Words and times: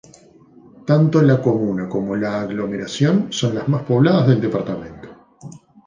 Tanto 0.89 1.21
la 1.21 1.37
comuna 1.39 1.87
como 1.87 2.15
la 2.15 2.41
aglomeración 2.41 3.31
son 3.31 3.53
las 3.53 3.67
más 3.69 3.83
pobladas 3.83 4.27
del 4.29 4.41
departamento. 4.41 5.09